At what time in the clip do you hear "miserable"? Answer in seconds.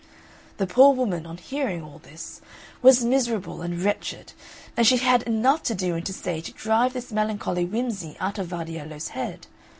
3.05-3.61